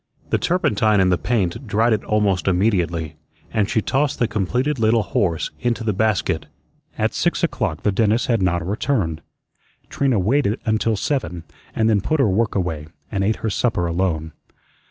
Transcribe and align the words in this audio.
The 0.31 0.39
turpentine 0.39 0.99
in 0.99 1.09
the 1.09 1.17
paint 1.19 1.67
dried 1.67 1.93
it 1.93 2.03
almost 2.05 2.47
immediately, 2.47 3.17
and 3.53 3.69
she 3.69 3.83
tossed 3.83 4.17
the 4.17 4.27
completed 4.27 4.79
little 4.79 5.03
horse 5.03 5.51
into 5.59 5.83
the 5.83 5.93
basket. 5.93 6.47
At 6.97 7.13
six 7.13 7.43
o'clock 7.43 7.83
the 7.83 7.91
dentist 7.91 8.25
had 8.25 8.41
not 8.41 8.65
returned. 8.65 9.21
Trina 9.91 10.17
waited 10.17 10.59
until 10.65 10.95
seven, 10.95 11.43
and 11.75 11.87
then 11.87 12.01
put 12.01 12.19
her 12.19 12.27
work 12.29 12.55
away, 12.55 12.87
and 13.11 13.23
ate 13.23 13.35
her 13.45 13.49
supper 13.51 13.85
alone. 13.85 14.31